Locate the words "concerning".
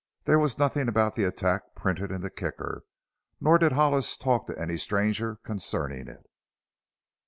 5.43-6.07